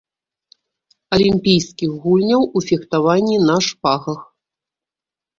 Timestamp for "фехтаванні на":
2.69-3.57